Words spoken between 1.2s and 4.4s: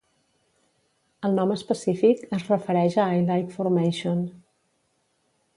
El nom específic es refereix a Ilike Formation.